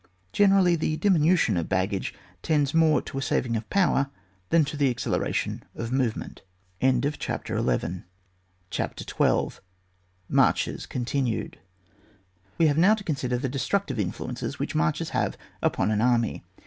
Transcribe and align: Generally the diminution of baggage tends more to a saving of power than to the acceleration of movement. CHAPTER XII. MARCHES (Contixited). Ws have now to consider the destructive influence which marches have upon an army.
Generally 0.33 0.77
the 0.77 0.97
diminution 0.97 1.55
of 1.57 1.69
baggage 1.69 2.11
tends 2.41 2.73
more 2.73 3.03
to 3.03 3.19
a 3.19 3.21
saving 3.21 3.55
of 3.55 3.69
power 3.69 4.09
than 4.49 4.65
to 4.65 4.75
the 4.75 4.89
acceleration 4.89 5.61
of 5.75 5.91
movement. 5.91 6.41
CHAPTER 6.81 7.61
XII. 7.61 8.03
MARCHES 10.27 10.87
(Contixited). 10.87 11.55
Ws 12.57 12.67
have 12.67 12.77
now 12.79 12.95
to 12.95 13.03
consider 13.03 13.37
the 13.37 13.47
destructive 13.47 13.99
influence 13.99 14.57
which 14.57 14.73
marches 14.73 15.11
have 15.11 15.37
upon 15.61 15.91
an 15.91 16.01
army. 16.01 16.43